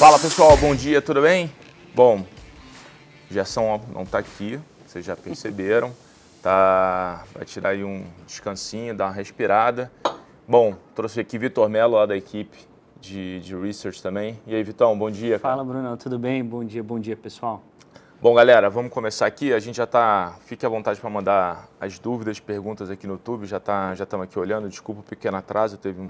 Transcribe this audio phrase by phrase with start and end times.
[0.00, 1.52] Fala pessoal, bom dia, tudo bem?
[1.94, 2.24] Bom,
[3.30, 5.92] Gerson não está aqui, vocês já perceberam.
[6.42, 9.92] Tá, vai tirar aí um descansinho, dar uma respirada.
[10.48, 12.66] Bom, trouxe aqui Vitor Mello lá da equipe
[12.98, 14.40] de, de Research também.
[14.46, 15.38] E aí, Vitão, bom dia.
[15.38, 16.42] Fala, Bruno, tudo bem?
[16.42, 17.62] Bom dia, bom dia, pessoal.
[18.22, 19.52] Bom, galera, vamos começar aqui.
[19.52, 20.34] A gente já está.
[20.46, 23.44] Fique à vontade para mandar as dúvidas, perguntas aqui no YouTube.
[23.44, 24.66] Já tá, já estamos aqui olhando.
[24.66, 26.08] Desculpa o pequeno atraso, teve um,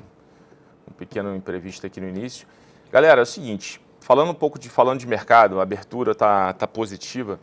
[0.89, 2.47] um pequeno imprevisto aqui no início.
[2.93, 3.81] Galera, é o seguinte.
[4.01, 7.39] Falando um pouco de falando de mercado, a abertura tá, tá positiva.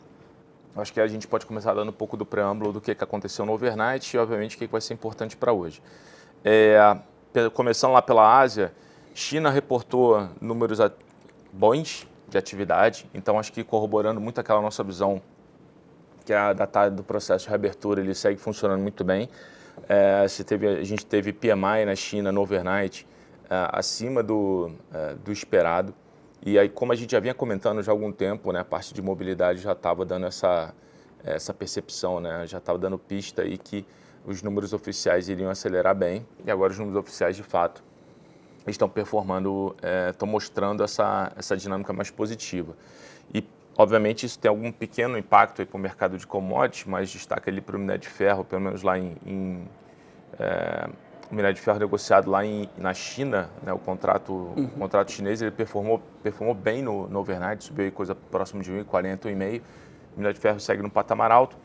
[0.76, 3.46] Acho que a gente pode começar dando um pouco do preâmbulo do que, que aconteceu
[3.46, 5.82] no overnight e, obviamente, o que, que vai ser importante para hoje.
[6.44, 6.78] É,
[7.54, 8.74] começando lá pela Ásia,
[9.14, 10.80] China reportou números
[11.50, 15.20] bons de atividade, então acho que corroborando muito aquela nossa visão
[16.26, 19.30] que a data do processo de reabertura ele segue funcionando muito bem.
[19.88, 23.06] É, teve, a gente teve PMI na China no overnight
[23.50, 25.94] acima do, é, do esperado.
[26.44, 28.94] E aí, como a gente já vinha comentando já há algum tempo, né, a parte
[28.94, 30.72] de mobilidade já estava dando essa,
[31.24, 33.84] essa percepção, né, já estava dando pista aí que
[34.24, 36.26] os números oficiais iriam acelerar bem.
[36.44, 37.82] E agora os números oficiais, de fato,
[38.66, 42.76] estão performando, é, estão mostrando essa, essa dinâmica mais positiva.
[43.34, 43.42] E,
[43.76, 47.76] obviamente, isso tem algum pequeno impacto para o mercado de commodities, mas destaca ali para
[47.76, 49.68] o minério de ferro, pelo menos lá em, em
[50.38, 50.88] é,
[51.30, 54.64] o minério de ferro negociado lá em, na China, né, o contrato, uhum.
[54.64, 59.18] o contrato chinês, ele performou, performou bem no, no overnight, subiu coisa próximo de 1,40,
[59.18, 59.28] 1,5.
[59.28, 61.56] O minério de ferro segue no patamar alto.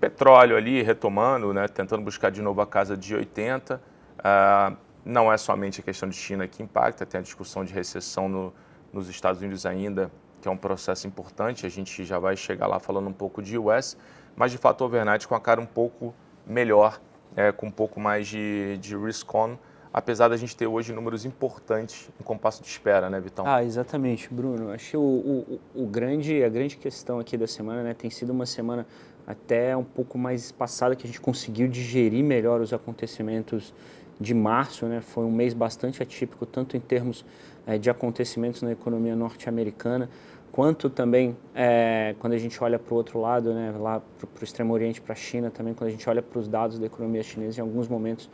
[0.00, 3.80] Petróleo ali retomando, né, tentando buscar de novo a casa de 80.
[4.18, 8.28] Uh, não é somente a questão de China que impacta, tem a discussão de recessão
[8.28, 8.54] no,
[8.92, 11.66] nos Estados Unidos ainda, que é um processo importante.
[11.66, 13.96] A gente já vai chegar lá falando um pouco de US,
[14.36, 16.14] mas de fato o overnight com a cara um pouco
[16.46, 17.00] melhor,
[17.36, 19.56] é, com um pouco mais de, de risk on,
[19.92, 23.46] apesar da gente ter hoje números importantes em compasso de espera, né, Vitão?
[23.46, 24.70] Ah, exatamente, Bruno.
[24.70, 28.30] Acho que o, o, o grande, a grande questão aqui da semana né, tem sido
[28.30, 28.86] uma semana
[29.26, 33.72] até um pouco mais espaçada, que a gente conseguiu digerir melhor os acontecimentos
[34.20, 37.24] de março, né, foi um mês bastante atípico, tanto em termos
[37.66, 40.08] é, de acontecimentos na economia norte-americana,
[40.52, 44.44] quanto também é, quando a gente olha para o outro lado, né, lá para o
[44.44, 47.22] Extremo Oriente, para a China, também quando a gente olha para os dados da economia
[47.22, 48.28] chinesa, em alguns momentos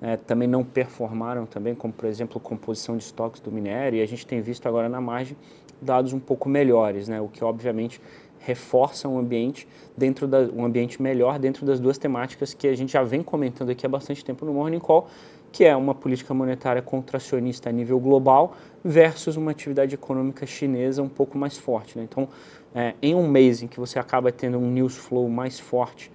[0.00, 4.06] é, também não performaram também, como por exemplo composição de estoques do minério, e a
[4.06, 5.36] gente tem visto agora na margem
[5.82, 8.00] dados um pouco melhores, né, o que obviamente
[8.38, 12.92] reforça um ambiente dentro da, um ambiente melhor dentro das duas temáticas que a gente
[12.92, 15.08] já vem comentando aqui há bastante tempo no Morning Call,
[15.54, 21.08] que é uma política monetária contracionista a nível global versus uma atividade econômica chinesa um
[21.08, 21.96] pouco mais forte.
[21.96, 22.02] Né?
[22.10, 22.28] Então,
[22.74, 26.10] é, em um mês em que você acaba tendo um news flow mais forte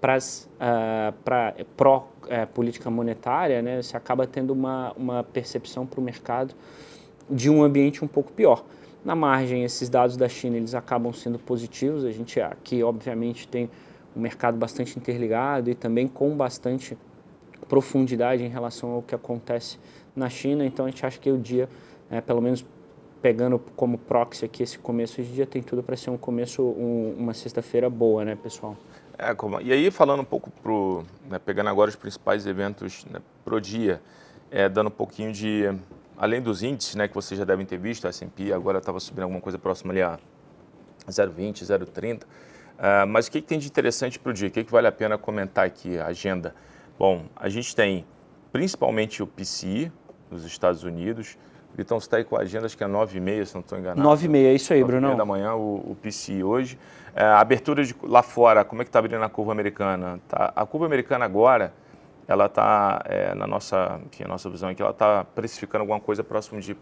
[0.00, 6.02] para uh, pró uh, política monetária, né, você acaba tendo uma, uma percepção para o
[6.02, 6.54] mercado
[7.28, 8.64] de um ambiente um pouco pior.
[9.04, 12.04] Na margem, esses dados da China eles acabam sendo positivos.
[12.04, 13.68] A gente aqui, obviamente, tem
[14.16, 16.96] um mercado bastante interligado e também com bastante
[17.68, 19.78] profundidade em relação ao que acontece
[20.14, 20.64] na China.
[20.64, 21.68] Então a gente acha que o dia,
[22.10, 22.64] é, pelo menos
[23.20, 27.14] pegando como proxy aqui esse começo de dia, tem tudo para ser um começo, um,
[27.18, 28.76] uma sexta-feira boa, né, pessoal?
[29.16, 33.20] É, como, e aí falando um pouco pro, né, pegando agora os principais eventos né,
[33.44, 34.02] pro dia,
[34.50, 35.62] é, dando um pouquinho de,
[36.18, 39.22] além dos índices, né, que vocês já devem ter visto, a S&P agora estava subindo
[39.22, 40.18] alguma coisa próxima ali a
[41.08, 44.48] 0,20, 0,30, uh, mas o que, que, tem de interessante para o dia?
[44.48, 46.54] O que, que vale a pena comentar aqui, a agenda?
[46.98, 48.04] Bom, a gente tem
[48.52, 49.90] principalmente o PCI
[50.30, 51.36] nos Estados Unidos.
[51.76, 54.08] Então você está aí com a agenda, acho que é 9h30, se não estou enganado.
[54.08, 55.16] 9h30, é isso aí, Bruno.
[55.16, 56.78] da manhã, o, o PCI hoje.
[57.14, 60.20] É, a abertura de, lá fora, como é que está abrindo a curva americana?
[60.28, 61.72] Tá, a curva americana agora,
[62.28, 66.22] ela está, é, na nossa, enfim, a nossa visão aqui, ela está precificando alguma coisa
[66.22, 66.76] próximo de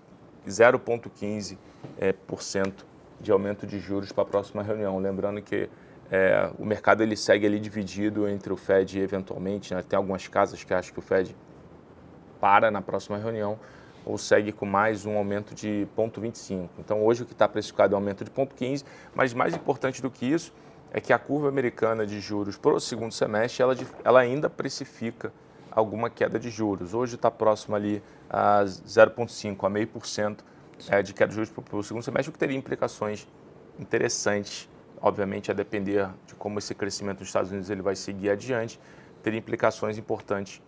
[0.47, 1.57] 0,15%
[1.99, 2.87] é, por cento
[3.21, 4.99] de aumento de juros para a próxima reunião.
[4.99, 5.71] Lembrando que
[6.15, 10.63] é, o mercado ele segue ali dividido entre o Fed eventualmente, né, tem algumas casas
[10.63, 11.35] que acham que o Fed
[12.39, 13.59] para na próxima reunião
[14.05, 16.69] ou segue com mais um aumento de 0,25.
[16.79, 18.85] Então hoje o que está precificado é um aumento de 0,15,
[19.15, 20.53] mas mais importante do que isso
[20.93, 25.33] é que a curva americana de juros para o segundo semestre ela, ela ainda precifica
[25.71, 26.93] alguma queda de juros.
[26.93, 30.45] Hoje está próximo ali a 0,5 a meio por cento
[30.91, 33.27] é, de queda de juros para o segundo semestre, o que teria implicações
[33.79, 34.69] interessantes
[35.03, 38.81] obviamente a depender de como esse crescimento nos Estados Unidos ele vai seguir adiante,
[39.23, 40.63] teria implicações importantes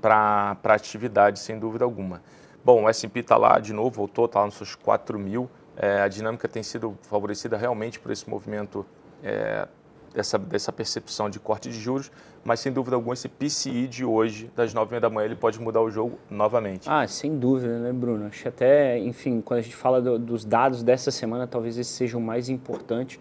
[0.00, 2.22] para a atividade, sem dúvida alguma.
[2.62, 5.50] Bom, o S&P está lá de novo, voltou, está lá nos seus 4 mil.
[5.76, 8.84] É, a dinâmica tem sido favorecida realmente por esse movimento
[9.22, 9.66] é,
[10.12, 12.10] dessa, dessa percepção de corte de juros,
[12.44, 15.80] mas sem dúvida alguma esse PCI de hoje, das 9 da manhã, ele pode mudar
[15.80, 16.88] o jogo novamente.
[16.88, 18.26] Ah, sem dúvida, né, Bruno?
[18.26, 21.90] Acho que até, enfim, quando a gente fala do, dos dados dessa semana, talvez esse
[21.90, 23.20] seja o mais importante,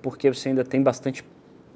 [0.00, 1.24] porque você ainda tem bastante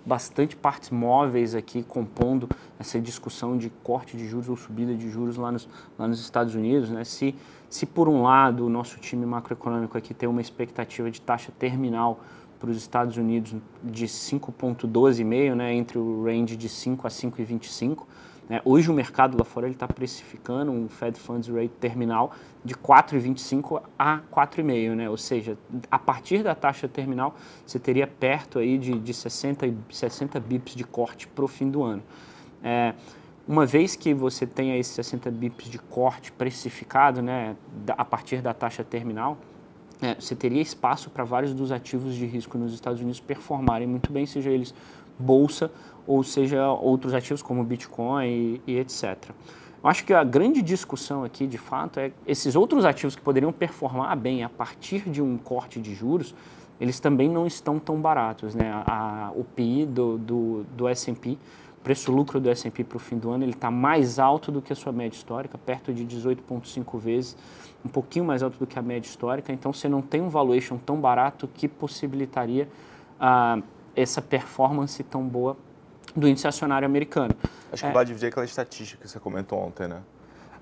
[0.07, 2.49] bastante partes móveis aqui compondo
[2.79, 5.69] essa discussão de corte de juros ou subida de juros lá nos,
[5.99, 6.89] lá nos Estados Unidos.
[6.91, 7.03] Né?
[7.03, 7.35] Se,
[7.69, 12.21] se, por um lado, o nosso time macroeconômico aqui tem uma expectativa de taxa terminal
[12.59, 18.05] para os Estados Unidos de 5,12,5, né, entre o range de 5 a 5,25.
[18.49, 18.61] Né.
[18.65, 22.33] Hoje o mercado lá fora está precificando um Fed Funds Rate terminal
[22.65, 25.11] de 4,25 a 4,5, né?
[25.11, 25.59] ou seja,
[25.91, 27.35] a partir da taxa terminal
[27.67, 31.83] você teria perto aí de, de 60, 60 bips de corte para o fim do
[31.83, 32.03] ano.
[32.63, 32.95] É,
[33.49, 37.57] uma vez que você tenha esses 60 bips de corte precificado né,
[37.89, 39.39] a partir da taxa terminal,
[40.03, 44.13] é, você teria espaço para vários dos ativos de risco nos Estados Unidos performarem muito
[44.13, 44.75] bem, seja eles
[45.19, 45.71] bolsa
[46.07, 49.31] ou seja outros ativos como Bitcoin e, e etc.
[49.83, 53.53] Eu acho que a grande discussão aqui, de fato, é esses outros ativos que poderiam
[53.53, 56.35] performar bem a partir de um corte de juros,
[56.81, 58.55] eles também não estão tão baratos.
[58.55, 58.71] Né?
[58.87, 61.39] A, o PI do, do, do S&P,
[61.87, 64.77] preço-lucro do S&P para o fim do ano, ele está mais alto do que a
[64.77, 67.37] sua média histórica, perto de 18,5 vezes
[67.85, 70.79] um pouquinho mais alto do que a média histórica, então você não tem um valuation
[70.79, 72.69] tão barato que possibilitaria
[73.21, 73.61] ah,
[73.95, 75.57] essa performance tão boa
[76.17, 77.37] do índice acionário americano.
[77.73, 80.03] Acho que é, vai dividir aquela estatística que você comentou ontem, né?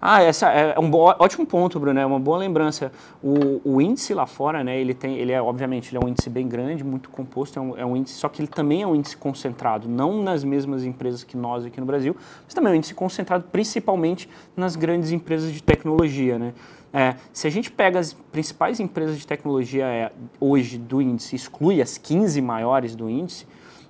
[0.01, 1.15] Ah, essa é um bo...
[1.19, 2.93] ótimo ponto, Bruno, é uma boa lembrança.
[3.23, 6.29] O, o, índice lá fora, né, ele tem, ele é, obviamente, ele é um índice
[6.29, 8.95] bem grande, muito composto, é um, é um, índice, só que ele também é um
[8.95, 12.15] índice concentrado, não nas mesmas empresas que nós aqui no Brasil,
[12.45, 16.53] mas também é um índice concentrado principalmente nas grandes empresas de tecnologia, né.
[16.93, 21.83] É, se a gente pega as principais empresas de tecnologia é, hoje do índice, exclui
[21.83, 23.47] as 15 maiores do índice,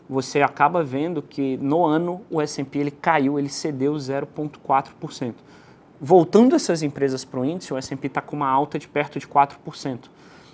[0.08, 5.34] você acaba vendo que no ano o S&P ele caiu, ele cedeu 0,4%.
[6.06, 9.26] Voltando essas empresas para o índice, o S&P está com uma alta de perto de
[9.26, 10.00] 4%.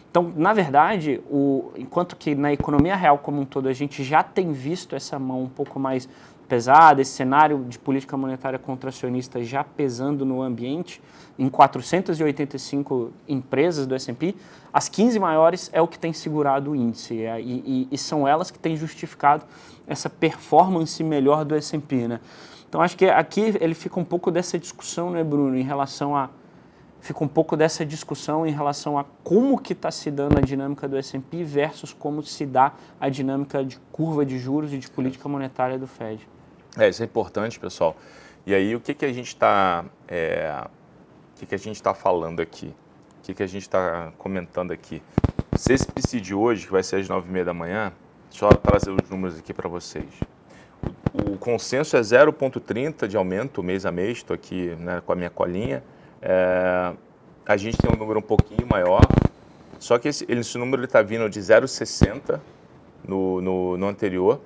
[0.09, 4.23] Então, na verdade, o, enquanto que na economia real como um todo a gente já
[4.23, 6.09] tem visto essa mão um pouco mais
[6.49, 11.03] pesada, esse cenário de política monetária contracionista já pesando no ambiente,
[11.37, 14.37] em 485 empresas do S&P,
[14.73, 18.27] as 15 maiores é o que tem segurado o índice é, e, e, e, são
[18.27, 19.45] elas que têm justificado
[19.85, 22.21] essa performance melhor do S&P, né?
[22.71, 26.31] Então acho que aqui ele fica um pouco dessa discussão, né, Bruno, em relação a
[27.01, 30.87] fica um pouco dessa discussão em relação a como que está se dando a dinâmica
[30.87, 35.29] do S&P versus como se dá a dinâmica de curva de juros e de política
[35.29, 36.29] monetária do Fed.
[36.79, 37.97] É, isso é importante, pessoal.
[38.47, 40.63] E aí, o que, que a gente está é,
[41.35, 42.75] o que, que a gente está falando aqui?
[43.19, 45.03] O que, que a gente está comentando aqui?
[45.57, 47.93] Se esse de hoje, que vai ser às 9h30 da manhã,
[48.41, 50.05] eu trazer os números aqui para vocês.
[51.13, 55.31] O, consenso é 0,30 de aumento mês a mês, estou aqui né, com a minha
[55.31, 55.83] colinha.
[56.23, 56.93] É,
[57.47, 59.01] a gente tem um número um pouquinho maior,
[59.79, 62.39] só que esse, esse número está vindo de 0,60
[63.07, 64.41] no, no, no anterior.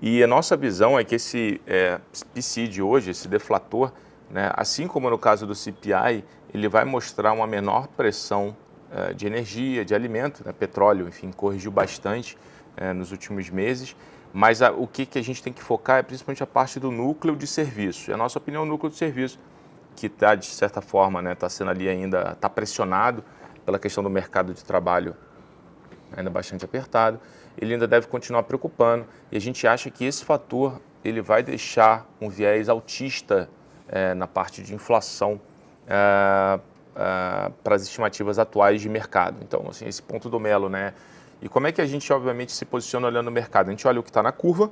[0.00, 2.00] E a nossa visão é que esse é,
[2.68, 3.92] de hoje, esse deflator,
[4.30, 8.56] né, assim como no caso do CPI, ele vai mostrar uma menor pressão
[8.90, 12.36] é, de energia, de alimento, né, petróleo, enfim, corrigiu bastante
[12.76, 13.96] é, nos últimos meses.
[14.32, 16.90] Mas a, o que, que a gente tem que focar é principalmente a parte do
[16.90, 18.10] núcleo de serviço.
[18.10, 19.38] E a nossa opinião, o núcleo de serviço,
[19.94, 23.22] que está, de certa forma, está né, tá sendo ali ainda, está pressionado
[23.64, 25.14] pela questão do mercado de trabalho
[26.16, 27.20] ainda bastante apertado
[27.58, 29.06] ele ainda deve continuar preocupando.
[29.30, 33.48] E a gente acha que esse fator ele vai deixar um viés altista
[33.88, 35.40] é, na parte de inflação
[35.86, 36.60] é,
[36.94, 39.38] é, para as estimativas atuais de mercado.
[39.42, 40.94] Então, assim, esse ponto do Melo, né?
[41.42, 43.66] E como é que a gente, obviamente, se posiciona olhando o mercado?
[43.66, 44.70] A gente olha o que está na curva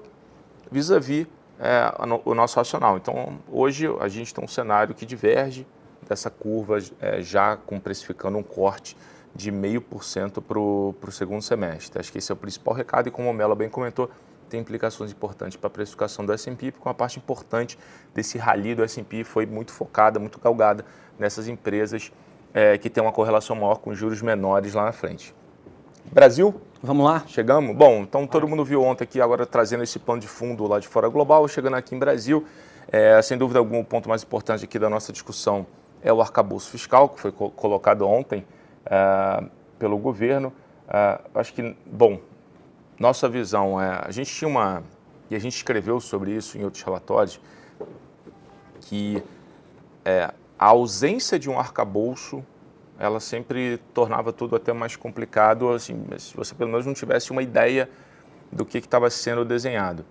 [0.70, 1.26] vis-à-vis
[1.58, 1.92] é,
[2.24, 2.96] o nosso racional.
[2.96, 5.66] Então, hoje a gente tem um cenário que diverge
[6.08, 8.96] dessa curva, é, já com precificando um corte
[9.34, 11.98] de 0,5% para o segundo semestre.
[11.98, 14.08] Acho que esse é o principal recado e como o Mello bem comentou,
[14.48, 17.78] tem implicações importantes para a precificação do S&P, porque uma parte importante
[18.14, 20.84] desse rally do S&P foi muito focada, muito galgada
[21.18, 22.12] nessas empresas
[22.54, 25.34] é, que têm uma correlação maior com juros menores lá na frente.
[26.12, 26.60] Brasil?
[26.82, 27.22] Vamos lá?
[27.28, 27.76] Chegamos?
[27.76, 30.88] Bom, então todo mundo viu ontem aqui, agora trazendo esse plano de fundo lá de
[30.88, 32.44] fora global, chegando aqui em Brasil.
[32.90, 35.64] É, sem dúvida algum, o ponto mais importante aqui da nossa discussão
[36.02, 38.44] é o arcabouço fiscal, que foi co colocado ontem
[38.86, 39.48] uh,
[39.78, 40.52] pelo governo.
[40.88, 42.18] Uh, acho que, bom,
[42.98, 44.02] nossa visão é.
[44.04, 44.82] A gente tinha uma.
[45.30, 47.40] E a gente escreveu sobre isso em outros relatórios,
[48.80, 49.22] que
[50.04, 52.44] é, a ausência de um arcabouço
[53.00, 57.42] ela sempre tornava tudo até mais complicado, assim, se você pelo menos não tivesse uma
[57.42, 57.88] ideia
[58.52, 60.04] do que estava sendo desenhado.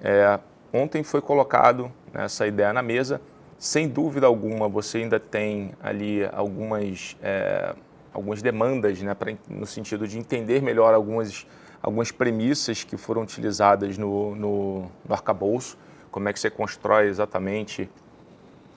[0.00, 0.38] É,
[0.72, 3.20] ontem foi colocado né, essa ideia na mesa.
[3.58, 7.74] Sem dúvida alguma, você ainda tem ali algumas, é,
[8.12, 11.46] algumas demandas, né, pra, no sentido de entender melhor algumas,
[11.82, 15.76] algumas premissas que foram utilizadas no, no, no arcabouço,
[16.12, 17.90] como é que você constrói exatamente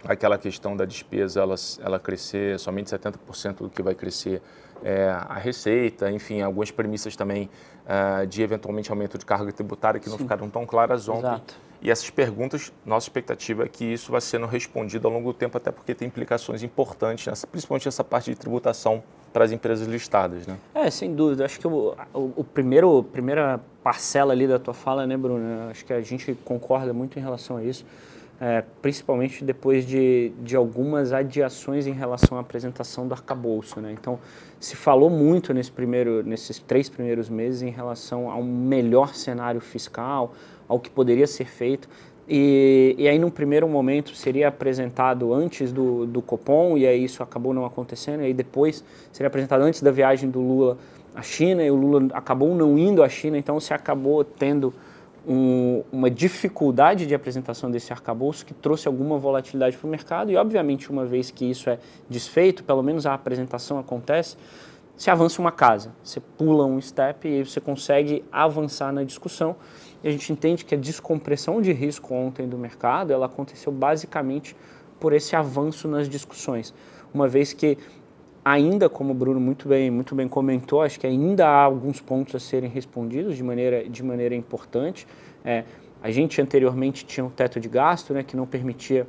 [0.03, 4.41] aquela questão da despesa ela, ela crescer somente 70% do que vai crescer
[4.83, 7.49] é, a receita, enfim, algumas premissas também
[7.85, 10.11] uh, de eventualmente aumento de carga tributária que Sim.
[10.11, 11.27] não ficaram tão claras ontem.
[11.27, 11.55] Exato.
[11.81, 15.55] E essas perguntas, nossa expectativa é que isso vai sendo respondido ao longo do tempo,
[15.57, 19.01] até porque tem implicações importantes, nessa, principalmente essa parte de tributação
[19.31, 20.57] para as empresas listadas, né?
[20.75, 21.45] É, sem dúvida.
[21.45, 25.69] Acho que o, o, o primeiro, primeira parcela ali da tua fala, né, Bruno?
[25.69, 27.85] Acho que a gente concorda muito em relação a isso
[28.41, 33.81] é, principalmente depois de, de algumas adiações em relação à apresentação do arcabouço.
[33.81, 33.91] Né?
[33.91, 34.17] Então,
[34.59, 39.59] se falou muito nesse primeiro, nesses três primeiros meses em relação a um melhor cenário
[39.59, 40.33] fiscal,
[40.67, 41.89] ao que poderia ser feito.
[42.27, 47.23] E, e aí, num primeiro momento, seria apresentado antes do, do Copom, e aí isso
[47.23, 50.77] acabou não acontecendo, e aí depois seria apresentado antes da viagem do Lula
[51.15, 54.71] à China, e o Lula acabou não indo à China, então se acabou tendo
[55.27, 60.37] um, uma dificuldade de apresentação desse arcabouço que trouxe alguma volatilidade para o mercado e,
[60.37, 64.37] obviamente, uma vez que isso é desfeito, pelo menos a apresentação acontece,
[64.95, 69.55] se avança uma casa, você pula um step e você consegue avançar na discussão.
[70.03, 74.55] E a gente entende que a descompressão de risco ontem do mercado, ela aconteceu basicamente
[74.99, 76.73] por esse avanço nas discussões,
[77.13, 77.77] uma vez que
[78.49, 82.33] ainda, como o Bruno muito bem, muito bem comentou, acho que ainda há alguns pontos
[82.33, 85.05] a serem respondidos de maneira, de maneira importante.
[85.45, 85.63] É,
[86.01, 89.05] a gente anteriormente tinha um teto de gasto, né, que não permitia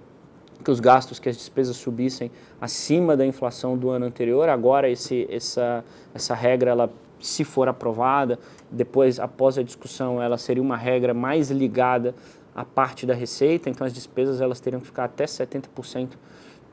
[0.63, 2.31] que os gastos, que as despesas subissem
[2.61, 4.47] acima da inflação do ano anterior.
[4.51, 5.83] Agora esse, essa,
[6.13, 8.39] essa regra, ela, se for aprovada,
[8.71, 12.15] depois, após a discussão, ela seria uma regra mais ligada
[12.55, 13.71] à parte da receita.
[13.71, 16.11] Então as despesas elas teriam que ficar até 70%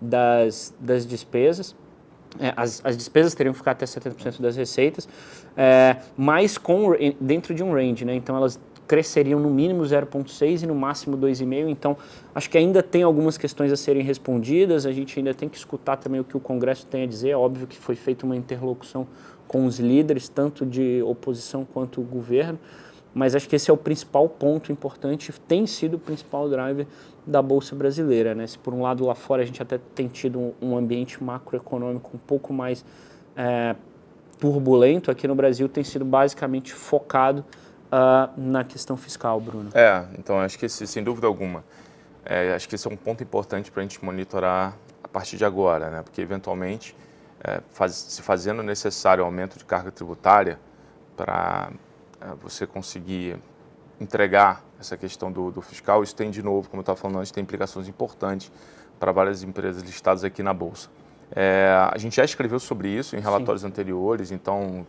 [0.02, 1.74] das, das despesas
[2.40, 5.08] é, as, as, despesas teriam que ficar até 70% das receitas,
[5.56, 8.16] é, mas com, dentro de um range, né?
[8.16, 11.70] Então elas cresceriam no mínimo 0,6 e no máximo 2,5.
[11.70, 11.98] Então
[12.34, 15.98] acho que ainda tem algumas questões a serem respondidas, a gente ainda tem que escutar
[15.98, 17.30] também o que o Congresso tem a dizer.
[17.32, 19.06] É óbvio que foi feita uma interlocução
[19.48, 22.60] com os líderes, tanto de oposição quanto governo
[23.18, 26.86] mas acho que esse é o principal ponto importante, tem sido o principal driver
[27.26, 28.36] da Bolsa Brasileira.
[28.36, 28.46] Né?
[28.46, 32.20] Se por um lado lá fora a gente até tem tido um, ambiente macroeconômico um
[32.20, 32.86] pouco mais
[33.36, 33.76] é,
[34.38, 37.44] turbulento, aqui no Brasil tem sido basicamente focado
[37.88, 39.72] uh, na questão fiscal, Bruno.
[39.74, 41.64] É, então acho que sem dúvida alguma,
[42.24, 45.44] é, acho que esse é um ponto importante para a gente monitorar a partir de
[45.44, 46.04] agora, né?
[46.04, 46.96] porque eventualmente,
[47.44, 50.60] é, faz, se fazendo necessário aumento de carga tributária
[51.16, 51.72] para
[52.42, 53.38] você conseguir
[54.00, 57.32] entregar essa questão do, do, fiscal, isso tem de novo, como eu estava falando antes,
[57.32, 58.52] tem implicações importantes
[59.00, 60.90] para várias empresas listadas aqui na Bolsa.
[61.32, 63.68] É, a gente já escreveu sobre isso em relatórios Sim.
[63.68, 64.86] anteriores, então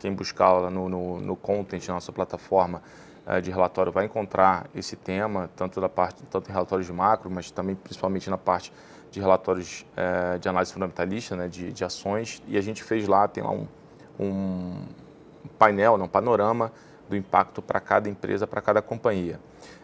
[0.00, 2.82] quem buscar lá no, no, no content, na nossa plataforma
[3.26, 7.30] é, de relatório, vai encontrar esse tema, tanto da parte, tanto em relatórios de macro,
[7.30, 8.72] mas também principalmente na parte
[9.10, 13.26] de relatórios é, de análise fundamentalista, né, de, de ações, e a gente fez lá,
[13.28, 13.66] tem lá um,
[14.18, 14.82] um
[15.46, 16.72] painel, né, um panorama
[17.08, 19.38] do impacto para cada empresa, para cada companhia.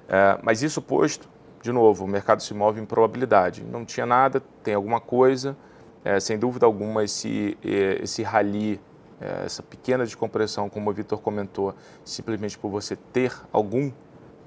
[0.08, 1.28] É, mas isso posto,
[1.60, 3.62] de novo, o mercado se move em probabilidade.
[3.62, 5.56] Não tinha nada, tem alguma coisa,
[6.04, 8.80] é, sem dúvida alguma, esse, esse rally,
[9.20, 13.92] é, essa pequena descompressão, como o Vitor comentou, simplesmente por você ter algum,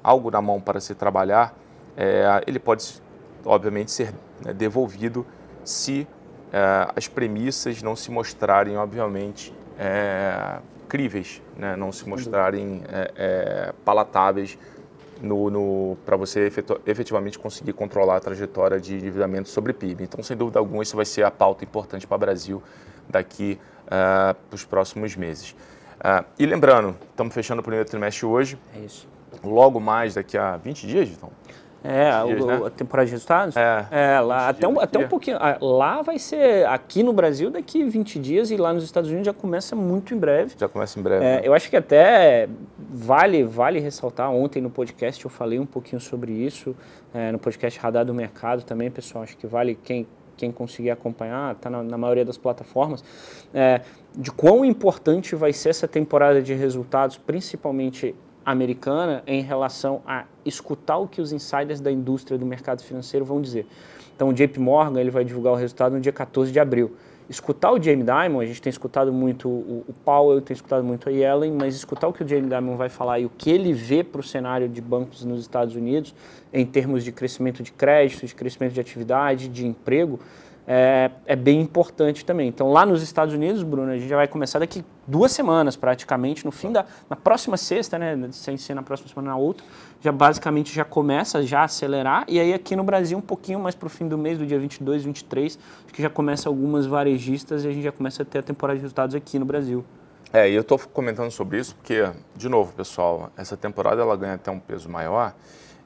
[0.03, 1.57] algo na mão para se trabalhar,
[1.95, 3.01] é, ele pode,
[3.45, 5.25] obviamente, ser né, devolvido
[5.63, 6.05] se
[6.51, 11.75] é, as premissas não se mostrarem, obviamente, é, críveis, né?
[11.75, 14.57] não se mostrarem é, é, palatáveis
[15.21, 16.51] no, no para você
[16.85, 20.03] efetivamente conseguir controlar a trajetória de endividamento sobre PIB.
[20.03, 22.63] Então, sem dúvida alguma, isso vai ser a pauta importante para o Brasil
[23.09, 25.51] daqui uh, para os próximos meses.
[25.51, 28.57] Uh, e lembrando, estamos fechando o primeiro trimestre hoje.
[28.75, 29.07] É isso.
[29.43, 31.31] Logo mais, daqui a 20 dias, então.
[31.87, 32.61] É, dias, o, né?
[32.65, 33.55] a temporada de resultados?
[33.55, 33.87] É.
[33.91, 35.37] é lá, até um, até um pouquinho.
[35.39, 39.27] Ah, lá vai ser aqui no Brasil daqui 20 dias e lá nos Estados Unidos
[39.27, 40.55] já começa muito em breve.
[40.57, 41.23] Já começa em breve.
[41.23, 41.41] É, né?
[41.43, 44.31] Eu acho que até vale, vale ressaltar.
[44.31, 46.75] Ontem no podcast eu falei um pouquinho sobre isso,
[47.13, 49.23] é, no podcast Radar do Mercado também, pessoal.
[49.23, 53.03] Acho que vale quem, quem conseguir acompanhar, está na, na, maioria das plataformas,
[53.53, 53.81] é,
[54.15, 60.97] de quão importante vai ser essa temporada de resultados, principalmente americana em relação a escutar
[60.97, 63.65] o que os insiders da indústria do mercado financeiro vão dizer.
[64.15, 66.95] Então, o JP Morgan ele vai divulgar o resultado no dia 14 de abril.
[67.27, 71.09] escutar o Jamie Dimon, a gente tem escutado muito o, o Powell, tem escutado muito
[71.09, 73.73] a Yellen, mas escutar o que o Jamie Dimon vai falar e o que ele
[73.73, 76.13] vê para o cenário de bancos nos Estados Unidos
[76.53, 80.19] em termos de crescimento de crédito, de crescimento de atividade, de emprego,
[80.67, 82.47] é, é, bem importante também.
[82.47, 86.43] Então, lá nos Estados Unidos, Bruno, a gente já vai começar daqui duas semanas, praticamente,
[86.43, 89.65] no fim da na próxima sexta, né, sem ser na próxima semana, na outra,
[90.01, 92.25] já basicamente já começa já a acelerar.
[92.27, 94.57] E aí aqui no Brasil, um pouquinho mais para o fim do mês, do dia
[94.57, 98.39] 22, 23, acho que já começa algumas varejistas e a gente já começa a ter
[98.39, 99.85] a temporada de resultados aqui no Brasil.
[100.33, 104.33] É, e eu estou comentando sobre isso porque, de novo, pessoal, essa temporada ela ganha
[104.33, 105.33] até um peso maior.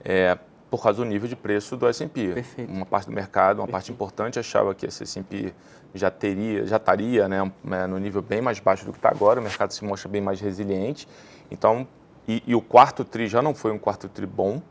[0.04, 0.38] É,
[0.70, 2.44] por causa do nível de preço do S&P.
[2.68, 3.72] Uma parte do mercado, uma Perfeito.
[3.72, 5.54] parte importante achava que esse S&P
[5.94, 9.40] já teria, já estaria, né, né, no nível bem mais baixo do que está agora.
[9.40, 11.08] O mercado se mostra bem mais resiliente.
[11.50, 11.88] Então,
[12.28, 14.62] e, e, o quarto tri já não foi um quarto tri bom,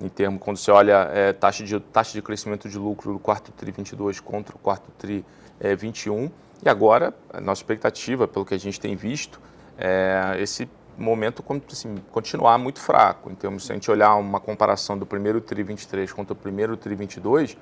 [0.00, 3.52] em termos quando você olha é, taxa de taxa de crescimento de lucro do quarto
[3.52, 5.24] tri 22 contra o quarto tri
[5.60, 6.30] é, 21.
[6.64, 9.38] E agora a nossa expectativa, pelo que a gente tem visto,
[9.76, 13.30] é esse momento assim, continuar muito fraco.
[13.30, 16.94] Então, se a gente olhar uma comparação do primeiro TRI 23 contra o primeiro TRI
[16.94, 17.56] 22,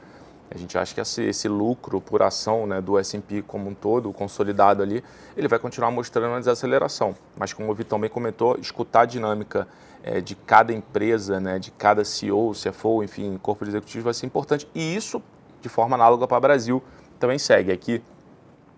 [0.54, 4.12] a gente acha que esse, esse lucro por ação né, do S&P como um todo,
[4.12, 5.02] consolidado ali,
[5.34, 7.16] ele vai continuar mostrando uma desaceleração.
[7.36, 9.66] Mas como o Vitão bem comentou, escutar a dinâmica
[10.02, 14.26] é, de cada empresa, né, de cada CEO, CFO, enfim, corpo de executivos vai ser
[14.26, 14.68] importante.
[14.74, 15.22] E isso,
[15.62, 16.82] de forma análoga para o Brasil,
[17.18, 17.72] também segue.
[17.72, 18.02] Aqui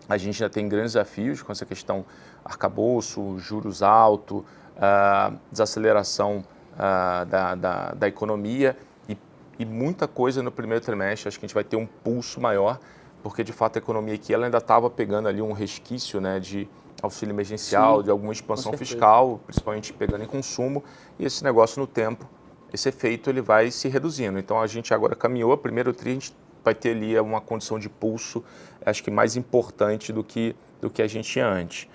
[0.09, 2.05] a gente ainda tem grandes desafios com essa questão
[2.45, 6.45] arcabouço, juros altos, uh, desaceleração
[6.75, 8.77] uh, da, da, da, economia
[9.09, 9.17] e,
[9.59, 11.29] e, muita coisa no primeiro trimestre.
[11.29, 12.79] Acho que a gente vai ter um pulso maior,
[13.23, 16.69] porque de fato a economia aqui ela ainda estava pegando ali um resquício né, de
[17.03, 20.85] auxílio emergencial, Sim, de alguma expansão fiscal, principalmente pegando em consumo,
[21.19, 22.29] e esse negócio no tempo,
[22.73, 24.39] esse efeito ele vai se reduzindo.
[24.39, 27.78] Então a gente agora caminhou, a primeiro tri a gente vai ter ali uma condição
[27.78, 28.42] de pulso,
[28.85, 31.87] acho que mais importante do que, do que a gente tinha antes.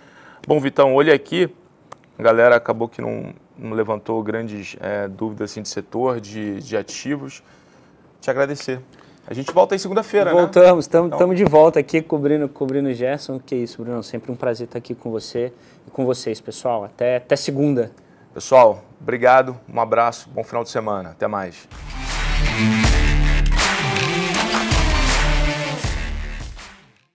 [0.47, 1.53] Bom, Vitão, olha aqui,
[2.17, 6.77] a galera acabou que não, não levantou grandes é, dúvidas assim, de setor, de, de
[6.77, 7.43] ativos.
[8.21, 8.79] Te agradecer.
[9.27, 10.41] A gente volta aí segunda-feira, né?
[10.41, 11.33] Voltamos, estamos então...
[11.33, 13.39] de volta aqui cobrindo, cobrindo o Gerson.
[13.39, 15.53] Que isso, Bruno, sempre um prazer estar aqui com você
[15.87, 16.83] e com vocês, pessoal.
[16.83, 17.91] Até, até segunda.
[18.33, 21.11] Pessoal, obrigado, um abraço, bom final de semana.
[21.11, 21.67] Até mais.